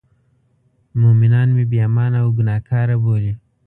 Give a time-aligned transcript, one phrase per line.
[1.01, 3.33] مومنان مې بې ایمانه او ګناه کار بولي.